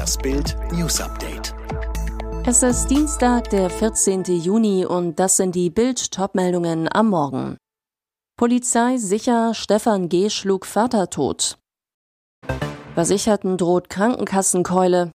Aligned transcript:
Das 0.00 0.16
Bild 0.16 0.56
News 0.72 0.98
Update. 0.98 1.54
Es 2.46 2.62
ist 2.62 2.86
Dienstag, 2.86 3.50
der 3.50 3.68
14. 3.68 4.24
Juni 4.24 4.86
und 4.86 5.20
das 5.20 5.36
sind 5.36 5.54
die 5.54 5.68
Bild-Top-Meldungen 5.68 6.88
am 6.90 7.10
Morgen. 7.10 7.58
Polizei 8.38 8.96
sicher, 8.96 9.52
Stefan 9.52 10.08
G. 10.08 10.30
schlug 10.30 10.64
Vater 10.64 11.10
tot. 11.10 11.58
Versicherten 12.94 13.58
droht 13.58 13.90
Krankenkassenkeule. 13.90 15.12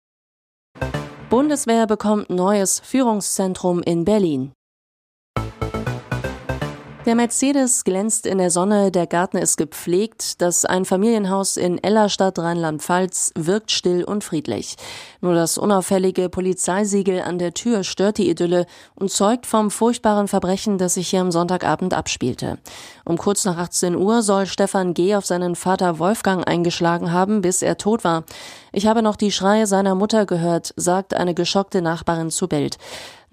Bundeswehr 1.30 1.86
bekommt 1.86 2.28
neues 2.28 2.80
Führungszentrum 2.80 3.84
in 3.84 4.04
Berlin. 4.04 4.50
Der 7.04 7.16
Mercedes 7.16 7.82
glänzt 7.82 8.26
in 8.26 8.38
der 8.38 8.52
Sonne, 8.52 8.92
der 8.92 9.08
Garten 9.08 9.36
ist 9.36 9.56
gepflegt, 9.56 10.40
das 10.40 10.64
Einfamilienhaus 10.64 11.56
in 11.56 11.82
Ellerstadt 11.82 12.38
Rheinland-Pfalz 12.38 13.32
wirkt 13.34 13.72
still 13.72 14.04
und 14.04 14.22
friedlich. 14.22 14.76
Nur 15.20 15.34
das 15.34 15.58
unauffällige 15.58 16.28
Polizeisiegel 16.28 17.22
an 17.22 17.40
der 17.40 17.54
Tür 17.54 17.82
stört 17.82 18.18
die 18.18 18.30
Idylle 18.30 18.66
und 18.94 19.10
zeugt 19.10 19.46
vom 19.46 19.72
furchtbaren 19.72 20.28
Verbrechen, 20.28 20.78
das 20.78 20.94
sich 20.94 21.08
hier 21.08 21.22
am 21.22 21.32
Sonntagabend 21.32 21.92
abspielte. 21.92 22.58
Um 23.04 23.18
kurz 23.18 23.44
nach 23.44 23.58
18 23.58 23.96
Uhr 23.96 24.22
soll 24.22 24.46
Stefan 24.46 24.94
G. 24.94 25.16
auf 25.16 25.26
seinen 25.26 25.56
Vater 25.56 25.98
Wolfgang 25.98 26.46
eingeschlagen 26.46 27.10
haben, 27.10 27.40
bis 27.40 27.62
er 27.62 27.78
tot 27.78 28.04
war. 28.04 28.22
Ich 28.70 28.86
habe 28.86 29.02
noch 29.02 29.16
die 29.16 29.32
Schreie 29.32 29.66
seiner 29.66 29.96
Mutter 29.96 30.24
gehört, 30.24 30.72
sagt 30.76 31.14
eine 31.14 31.34
geschockte 31.34 31.82
Nachbarin 31.82 32.30
zu 32.30 32.46
Bild. 32.46 32.78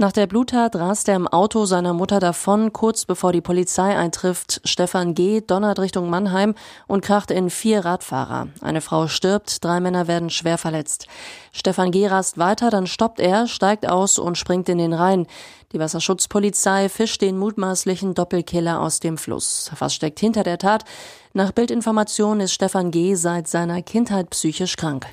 Nach 0.02 0.13
der 0.13 0.27
Bluttat 0.27 0.77
rast 0.77 1.09
er 1.09 1.17
im 1.17 1.27
Auto 1.27 1.66
seiner 1.66 1.91
Mutter 1.91 2.21
davon, 2.21 2.71
kurz 2.71 3.03
bevor 3.03 3.34
die 3.34 3.41
Polizei 3.41 3.98
eintrifft. 3.98 4.62
Stefan 4.63 5.13
G. 5.13 5.41
donnert 5.41 5.77
Richtung 5.77 6.09
Mannheim 6.09 6.55
und 6.88 7.03
kracht 7.03 7.31
in 7.31 7.49
vier 7.49 7.84
Radfahrer. 7.84 8.48
Eine 8.62 8.80
Frau 8.80 9.09
stirbt, 9.09 9.62
drei 9.62 9.81
Männer 9.81 10.07
werden 10.07 10.30
schwer 10.30 10.57
verletzt. 10.57 11.07
Stefan 11.52 11.91
G. 11.91 12.07
rast 12.07 12.38
weiter, 12.38 12.70
dann 12.70 12.88
stoppt 12.88 13.20
er, 13.20 13.46
steigt 13.49 13.90
aus 13.90 14.20
und 14.20 14.38
springt 14.38 14.70
in 14.70 14.77
den 14.77 14.93
Rhein. 14.93 15.27
Die 15.73 15.79
Wasserschutzpolizei 15.79 16.88
fischt 16.88 17.21
den 17.21 17.38
mutmaßlichen 17.38 18.13
Doppelkiller 18.13 18.79
aus 18.79 19.01
dem 19.01 19.18
Fluss. 19.18 19.70
Was 19.79 19.93
steckt 19.93 20.21
hinter 20.21 20.43
der 20.43 20.60
Tat? 20.60 20.85
Nach 21.34 21.51
Bildinformation 21.51 22.40
ist 22.40 22.54
Stefan 22.54 22.91
G. 22.91 23.16
seit 23.16 23.49
seiner 23.49 23.82
Kindheit 23.82 24.29
psychisch 24.29 24.77
krank. 24.77 25.07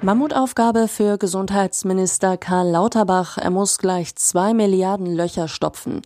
Mammutaufgabe 0.00 0.86
für 0.86 1.18
Gesundheitsminister 1.18 2.36
Karl 2.36 2.68
Lauterbach. 2.68 3.36
Er 3.36 3.50
muss 3.50 3.78
gleich 3.78 4.14
zwei 4.14 4.54
Milliarden 4.54 5.06
Löcher 5.06 5.48
stopfen. 5.48 6.02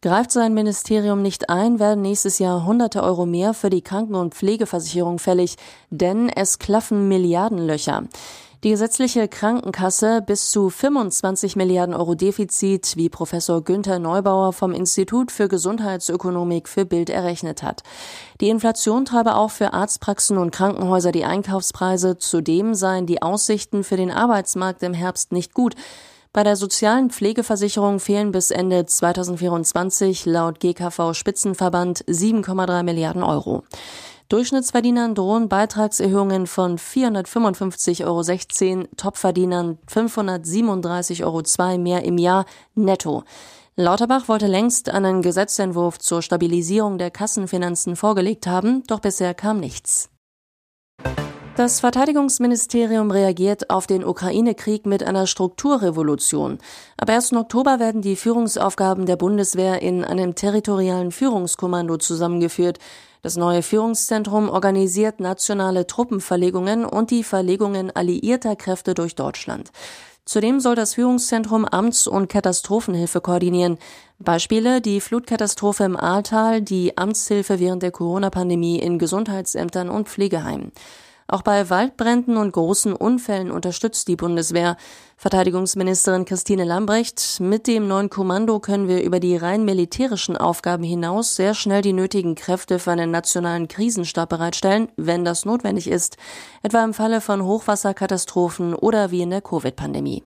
Greift 0.00 0.32
sein 0.32 0.54
Ministerium 0.54 1.20
nicht 1.20 1.50
ein, 1.50 1.78
werden 1.78 2.00
nächstes 2.00 2.38
Jahr 2.38 2.64
hunderte 2.64 3.02
Euro 3.02 3.26
mehr 3.26 3.52
für 3.52 3.68
die 3.68 3.82
Kranken- 3.82 4.14
und 4.14 4.34
Pflegeversicherung 4.34 5.18
fällig, 5.18 5.56
denn 5.90 6.30
es 6.30 6.58
klaffen 6.58 7.06
Milliardenlöcher. 7.08 8.04
Die 8.64 8.70
gesetzliche 8.70 9.28
Krankenkasse 9.28 10.22
bis 10.22 10.50
zu 10.50 10.70
25 10.70 11.54
Milliarden 11.54 11.94
Euro 11.94 12.14
Defizit, 12.14 12.96
wie 12.96 13.10
Professor 13.10 13.62
Günther 13.62 13.98
Neubauer 13.98 14.54
vom 14.54 14.72
Institut 14.72 15.30
für 15.30 15.48
Gesundheitsökonomik 15.48 16.66
für 16.66 16.86
Bild 16.86 17.10
errechnet 17.10 17.62
hat. 17.62 17.82
Die 18.40 18.48
Inflation 18.48 19.04
treibe 19.04 19.34
auch 19.34 19.50
für 19.50 19.74
Arztpraxen 19.74 20.38
und 20.38 20.50
Krankenhäuser 20.50 21.12
die 21.12 21.26
Einkaufspreise. 21.26 22.16
Zudem 22.16 22.74
seien 22.74 23.04
die 23.04 23.20
Aussichten 23.20 23.84
für 23.84 23.98
den 23.98 24.10
Arbeitsmarkt 24.10 24.82
im 24.82 24.94
Herbst 24.94 25.30
nicht 25.30 25.52
gut. 25.52 25.74
Bei 26.32 26.42
der 26.42 26.56
sozialen 26.56 27.10
Pflegeversicherung 27.10 28.00
fehlen 28.00 28.32
bis 28.32 28.50
Ende 28.50 28.86
2024 28.86 30.24
laut 30.24 30.58
GKV 30.58 31.12
Spitzenverband 31.12 32.02
7,3 32.06 32.82
Milliarden 32.82 33.22
Euro. 33.22 33.62
Durchschnittsverdienern 34.34 35.14
drohen 35.14 35.48
Beitragserhöhungen 35.48 36.48
von 36.48 36.76
455,16 36.76 38.04
Euro, 38.04 38.88
Topverdienern 38.96 39.78
537,02 39.88 41.22
Euro 41.22 41.78
mehr 41.78 42.04
im 42.04 42.18
Jahr 42.18 42.44
netto. 42.74 43.22
Lauterbach 43.76 44.26
wollte 44.26 44.48
längst 44.48 44.88
einen 44.88 45.22
Gesetzentwurf 45.22 46.00
zur 46.00 46.20
Stabilisierung 46.20 46.98
der 46.98 47.12
Kassenfinanzen 47.12 47.94
vorgelegt 47.94 48.48
haben, 48.48 48.82
doch 48.88 48.98
bisher 48.98 49.34
kam 49.34 49.60
nichts. 49.60 50.10
Das 51.56 51.78
Verteidigungsministerium 51.78 53.12
reagiert 53.12 53.70
auf 53.70 53.86
den 53.86 54.04
Ukraine-Krieg 54.04 54.84
mit 54.86 55.04
einer 55.04 55.28
Strukturrevolution. 55.28 56.58
Ab 56.96 57.08
1. 57.08 57.34
Oktober 57.34 57.78
werden 57.78 58.02
die 58.02 58.16
Führungsaufgaben 58.16 59.06
der 59.06 59.14
Bundeswehr 59.14 59.80
in 59.80 60.04
einem 60.04 60.34
territorialen 60.34 61.12
Führungskommando 61.12 61.98
zusammengeführt. 61.98 62.80
Das 63.24 63.38
neue 63.38 63.62
Führungszentrum 63.62 64.50
organisiert 64.50 65.18
nationale 65.18 65.86
Truppenverlegungen 65.86 66.84
und 66.84 67.10
die 67.10 67.24
Verlegungen 67.24 67.90
alliierter 67.90 68.54
Kräfte 68.54 68.92
durch 68.92 69.14
Deutschland. 69.14 69.70
Zudem 70.26 70.60
soll 70.60 70.74
das 70.74 70.92
Führungszentrum 70.92 71.64
Amts- 71.64 72.06
und 72.06 72.28
Katastrophenhilfe 72.28 73.22
koordinieren. 73.22 73.78
Beispiele 74.18 74.82
die 74.82 75.00
Flutkatastrophe 75.00 75.84
im 75.84 75.96
Ahrtal, 75.96 76.60
die 76.60 76.98
Amtshilfe 76.98 77.60
während 77.60 77.82
der 77.82 77.92
Corona-Pandemie 77.92 78.78
in 78.78 78.98
Gesundheitsämtern 78.98 79.88
und 79.88 80.10
Pflegeheimen. 80.10 80.72
Auch 81.26 81.42
bei 81.42 81.70
Waldbränden 81.70 82.36
und 82.36 82.52
großen 82.52 82.92
Unfällen 82.94 83.50
unterstützt 83.50 84.08
die 84.08 84.16
Bundeswehr. 84.16 84.76
Verteidigungsministerin 85.16 86.24
Christine 86.24 86.64
Lambrecht, 86.64 87.40
mit 87.40 87.66
dem 87.66 87.88
neuen 87.88 88.10
Kommando 88.10 88.60
können 88.60 88.88
wir 88.88 89.02
über 89.02 89.20
die 89.20 89.36
rein 89.36 89.64
militärischen 89.64 90.36
Aufgaben 90.36 90.84
hinaus 90.84 91.36
sehr 91.36 91.54
schnell 91.54 91.82
die 91.82 91.92
nötigen 91.92 92.34
Kräfte 92.34 92.78
für 92.78 92.92
einen 92.92 93.10
nationalen 93.10 93.68
Krisenstab 93.68 94.28
bereitstellen, 94.28 94.88
wenn 94.96 95.24
das 95.24 95.44
notwendig 95.44 95.88
ist, 95.88 96.16
etwa 96.62 96.84
im 96.84 96.92
Falle 96.92 97.20
von 97.20 97.42
Hochwasserkatastrophen 97.42 98.74
oder 98.74 99.10
wie 99.10 99.22
in 99.22 99.30
der 99.30 99.40
Covid-Pandemie. 99.40 100.24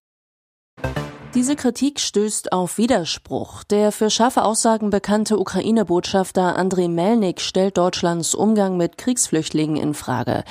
Diese 1.34 1.56
Kritik 1.56 2.00
stößt 2.00 2.52
auf 2.52 2.78
Widerspruch. 2.78 3.62
Der 3.62 3.92
für 3.92 4.08
scharfe 4.08 4.44
Aussagen 4.44 4.88
bekannte 4.88 5.38
Ukraine-Botschafter 5.38 6.56
Andrei 6.56 6.88
Melnik 6.88 7.42
stellt 7.42 7.76
Deutschlands 7.76 8.34
Umgang 8.34 8.78
mit 8.78 8.96
Kriegsflüchtlingen 8.96 9.76
in 9.76 9.92
Frage. 9.92 10.42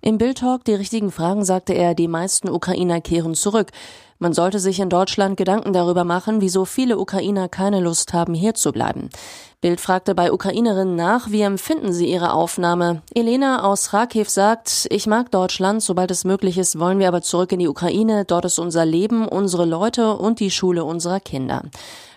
Im 0.00 0.16
Bildtalk 0.16 0.64
Die 0.64 0.74
richtigen 0.74 1.12
Fragen 1.12 1.44
sagte 1.44 1.74
er, 1.74 1.94
die 1.94 2.08
meisten 2.08 2.48
Ukrainer 2.48 3.02
kehren 3.02 3.34
zurück. 3.34 3.72
Man 4.22 4.34
sollte 4.34 4.60
sich 4.60 4.78
in 4.78 4.88
Deutschland 4.88 5.36
Gedanken 5.36 5.72
darüber 5.72 6.04
machen, 6.04 6.40
wieso 6.40 6.64
viele 6.64 6.96
Ukrainer 6.96 7.48
keine 7.48 7.80
Lust 7.80 8.12
haben, 8.12 8.34
hier 8.34 8.54
zu 8.54 8.70
bleiben. 8.70 9.10
Bild 9.60 9.80
fragte 9.80 10.14
bei 10.14 10.32
Ukrainerinnen 10.32 10.94
nach, 10.94 11.32
wie 11.32 11.40
empfinden 11.40 11.92
sie 11.92 12.06
ihre 12.08 12.32
Aufnahme. 12.32 13.02
Elena 13.16 13.64
aus 13.64 13.92
Rakiv 13.92 14.30
sagt, 14.30 14.86
ich 14.90 15.08
mag 15.08 15.32
Deutschland, 15.32 15.82
sobald 15.82 16.12
es 16.12 16.22
möglich 16.22 16.56
ist, 16.56 16.78
wollen 16.78 17.00
wir 17.00 17.08
aber 17.08 17.22
zurück 17.22 17.50
in 17.50 17.58
die 17.58 17.66
Ukraine. 17.66 18.24
Dort 18.24 18.44
ist 18.44 18.60
unser 18.60 18.86
Leben, 18.86 19.26
unsere 19.26 19.64
Leute 19.64 20.16
und 20.16 20.38
die 20.38 20.52
Schule 20.52 20.84
unserer 20.84 21.18
Kinder. 21.18 21.64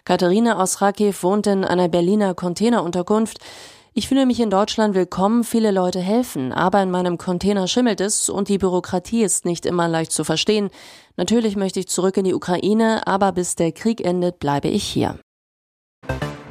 Katharina 0.03 0.61
aus 0.61 0.81
Rakiv 0.81 1.23
wohnt 1.23 1.47
in 1.47 1.65
einer 1.65 1.87
Berliner 1.87 2.35
Containerunterkunft. 2.35 3.39
Ich 3.97 4.09
fühle 4.09 4.25
mich 4.25 4.41
in 4.41 4.49
Deutschland 4.49 4.93
willkommen, 4.93 5.45
viele 5.45 5.71
Leute 5.71 6.01
helfen, 6.01 6.51
aber 6.51 6.83
in 6.83 6.91
meinem 6.91 7.17
Container 7.17 7.65
schimmelt 7.65 8.01
es 8.01 8.27
und 8.27 8.49
die 8.49 8.57
Bürokratie 8.57 9.23
ist 9.23 9.45
nicht 9.45 9.65
immer 9.65 9.87
leicht 9.87 10.11
zu 10.11 10.25
verstehen. 10.25 10.69
Natürlich 11.15 11.55
möchte 11.55 11.79
ich 11.79 11.87
zurück 11.87 12.17
in 12.17 12.25
die 12.25 12.33
Ukraine, 12.33 13.07
aber 13.07 13.31
bis 13.31 13.55
der 13.55 13.71
Krieg 13.71 14.01
endet, 14.01 14.39
bleibe 14.39 14.67
ich 14.67 14.83
hier. 14.83 15.17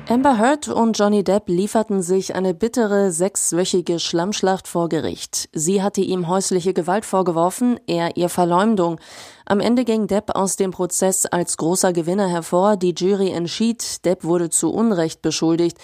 Amber 0.08 0.38
Heard 0.38 0.68
und 0.68 0.98
Johnny 0.98 1.22
Depp 1.22 1.50
lieferten 1.50 2.00
sich 2.00 2.34
eine 2.34 2.54
bittere 2.54 3.10
sechswöchige 3.12 3.98
Schlammschlacht 3.98 4.66
vor 4.66 4.88
Gericht. 4.88 5.50
Sie 5.52 5.82
hatte 5.82 6.00
ihm 6.00 6.28
häusliche 6.28 6.72
Gewalt 6.72 7.04
vorgeworfen, 7.04 7.78
er 7.86 8.16
ihr 8.16 8.30
Verleumdung. 8.30 8.98
Am 9.44 9.60
Ende 9.60 9.84
ging 9.84 10.06
Depp 10.06 10.34
aus 10.34 10.56
dem 10.56 10.70
Prozess 10.70 11.26
als 11.26 11.58
großer 11.58 11.92
Gewinner 11.92 12.28
hervor. 12.28 12.78
Die 12.78 12.94
Jury 12.96 13.32
entschied, 13.32 14.02
Depp 14.06 14.24
wurde 14.24 14.48
zu 14.48 14.72
Unrecht 14.72 15.20
beschuldigt. 15.20 15.76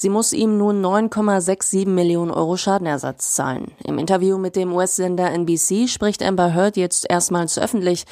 Sie 0.00 0.10
muss 0.10 0.32
ihm 0.32 0.58
nun 0.58 0.80
9,67 0.80 1.88
Millionen 1.88 2.30
Euro 2.30 2.56
Schadenersatz 2.56 3.34
zahlen. 3.34 3.72
Im 3.82 3.98
Interview 3.98 4.38
mit 4.38 4.54
dem 4.54 4.72
US-Sender 4.72 5.32
NBC 5.32 5.88
spricht 5.88 6.22
Amber 6.22 6.54
Heard 6.54 6.76
jetzt 6.76 7.04
erstmals 7.10 7.58
öffentlich. 7.58 8.04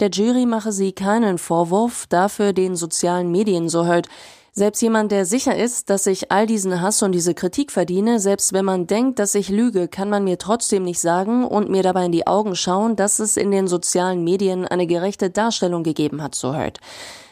Der 0.00 0.10
Jury 0.10 0.46
mache 0.46 0.72
sie 0.72 0.90
keinen 0.90 1.38
Vorwurf, 1.38 2.08
dafür 2.08 2.52
den 2.52 2.74
sozialen 2.74 3.30
Medien 3.30 3.68
so 3.68 3.86
hört. 3.86 4.08
Selbst 4.50 4.82
jemand, 4.82 5.12
der 5.12 5.24
sicher 5.26 5.56
ist, 5.56 5.90
dass 5.90 6.08
ich 6.08 6.32
all 6.32 6.48
diesen 6.48 6.80
Hass 6.80 7.04
und 7.04 7.12
diese 7.12 7.34
Kritik 7.34 7.70
verdiene, 7.70 8.18
selbst 8.18 8.52
wenn 8.52 8.64
man 8.64 8.88
denkt, 8.88 9.20
dass 9.20 9.36
ich 9.36 9.48
lüge, 9.48 9.86
kann 9.86 10.10
man 10.10 10.24
mir 10.24 10.38
trotzdem 10.38 10.82
nicht 10.82 10.98
sagen 10.98 11.44
und 11.44 11.70
mir 11.70 11.84
dabei 11.84 12.06
in 12.06 12.10
die 12.10 12.26
Augen 12.26 12.56
schauen, 12.56 12.96
dass 12.96 13.20
es 13.20 13.36
in 13.36 13.52
den 13.52 13.68
sozialen 13.68 14.24
Medien 14.24 14.66
eine 14.66 14.88
gerechte 14.88 15.30
Darstellung 15.30 15.84
gegeben 15.84 16.20
hat, 16.20 16.34
so 16.34 16.56
hört. 16.56 16.80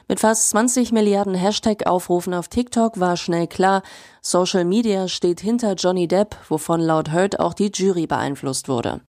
Mit 0.09 0.21
fast 0.21 0.51
20 0.51 0.93
Milliarden 0.93 1.35
Hashtag-Aufrufen 1.35 2.33
auf 2.33 2.47
TikTok 2.47 3.01
war 3.01 3.17
schnell 3.17 3.49
klar, 3.49 3.83
Social 4.23 4.65
Media 4.65 5.09
steht 5.09 5.41
hinter 5.41 5.75
Johnny 5.75 6.07
Depp, 6.07 6.37
wovon 6.49 6.81
laut 6.81 7.11
Heard 7.13 7.41
auch 7.41 7.55
die 7.55 7.73
Jury 7.75 8.07
beeinflusst 8.07 8.69
wurde. 8.69 9.01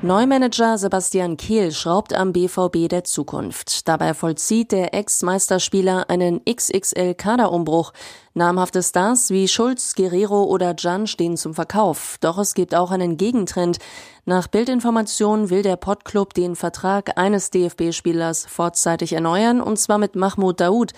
Neumanager 0.00 0.78
Sebastian 0.78 1.36
Kehl 1.36 1.72
schraubt 1.72 2.14
am 2.14 2.32
BVB 2.32 2.88
der 2.88 3.04
Zukunft. 3.04 3.86
Dabei 3.88 4.14
vollzieht 4.14 4.72
der 4.72 4.94
Ex-Meisterspieler 4.94 6.08
einen 6.08 6.40
XXL-Kaderumbruch. 6.46 7.92
Namhafte 8.38 8.82
Stars 8.82 9.30
wie 9.30 9.48
Schulz, 9.48 9.94
Guerrero 9.94 10.44
oder 10.44 10.74
Jan 10.78 11.06
stehen 11.06 11.36
zum 11.36 11.54
Verkauf. 11.54 12.16
Doch 12.20 12.38
es 12.38 12.54
gibt 12.54 12.74
auch 12.74 12.90
einen 12.92 13.16
Gegentrend. 13.16 13.78
Nach 14.24 14.46
Bildinformationen 14.46 15.50
will 15.50 15.62
der 15.62 15.76
Pottclub 15.76 16.32
den 16.34 16.54
Vertrag 16.54 17.18
eines 17.18 17.50
DFB-Spielers 17.50 18.46
vorzeitig 18.46 19.12
erneuern, 19.12 19.60
und 19.60 19.78
zwar 19.78 19.98
mit 19.98 20.16
Mahmoud 20.16 20.60
Daoud. 20.60 20.92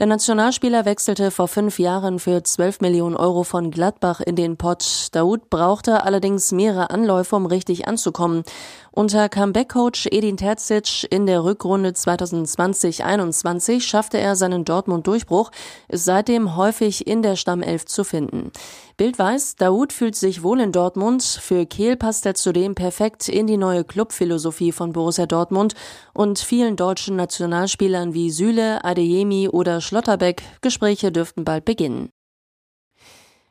Der 0.00 0.06
Nationalspieler 0.06 0.86
wechselte 0.86 1.30
vor 1.30 1.46
fünf 1.46 1.78
Jahren 1.78 2.18
für 2.18 2.42
12 2.42 2.80
Millionen 2.80 3.16
Euro 3.16 3.44
von 3.44 3.70
Gladbach 3.70 4.20
in 4.20 4.34
den 4.34 4.56
Pott. 4.56 5.08
Daoud 5.12 5.50
brauchte 5.50 6.04
allerdings 6.04 6.52
mehrere 6.52 6.88
Anläufe, 6.88 7.36
um 7.36 7.44
richtig 7.44 7.86
anzukommen. 7.86 8.44
Unter 8.92 9.28
Comeback-Coach 9.28 10.08
Edin 10.10 10.36
Terzic 10.36 11.06
in 11.10 11.26
der 11.26 11.44
Rückrunde 11.44 11.90
2020-21 11.90 13.80
schaffte 13.80 14.18
er 14.18 14.34
seinen 14.34 14.64
Dortmund-Durchbruch, 14.64 15.52
ist 15.88 16.04
seitdem 16.04 16.56
häufig 16.56 17.06
in 17.06 17.22
der 17.22 17.36
Stammelf 17.36 17.86
zu 17.86 18.02
finden. 18.02 18.50
Bild 18.96 19.18
weiß, 19.18 19.56
Daoud 19.56 19.92
fühlt 19.92 20.16
sich 20.16 20.42
wohl 20.42 20.60
in 20.60 20.72
Dortmund. 20.72 21.22
Für 21.22 21.66
Kehl 21.66 21.96
passt 21.96 22.26
er 22.26 22.34
zudem 22.34 22.74
perfekt 22.74 23.28
in 23.28 23.46
die 23.46 23.56
neue 23.56 23.84
Clubphilosophie 23.84 24.72
von 24.72 24.92
Borussia 24.92 25.26
Dortmund 25.26 25.74
und 26.12 26.40
vielen 26.40 26.74
deutschen 26.76 27.14
Nationalspielern 27.14 28.12
wie 28.12 28.30
Süle, 28.30 28.84
Adeyemi 28.84 29.48
oder 29.48 29.80
Schlotterbeck. 29.80 30.42
Gespräche 30.62 31.12
dürften 31.12 31.44
bald 31.44 31.64
beginnen. 31.64 32.10